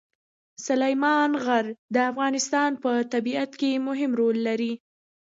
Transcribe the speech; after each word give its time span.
سلیمان 0.67 1.31
غر 1.43 1.65
د 1.93 1.95
افغانستان 2.11 2.71
په 2.83 2.91
طبیعت 3.13 3.51
کې 3.59 3.83
مهم 3.87 4.11
رول 4.19 4.37
لري. 4.47 4.73